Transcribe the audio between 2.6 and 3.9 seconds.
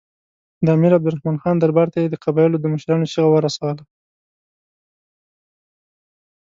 مشرانو چیغه ورسوله.